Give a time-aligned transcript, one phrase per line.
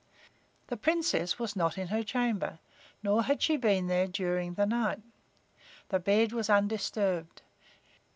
[0.65, 2.57] The Princess was not in her chamber,
[3.03, 5.03] nor had she been there during the night.
[5.89, 7.43] The bed was undisturbed.